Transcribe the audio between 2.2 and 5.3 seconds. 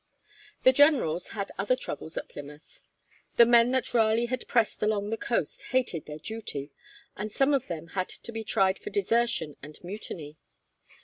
Plymouth. The men that Raleigh had pressed along the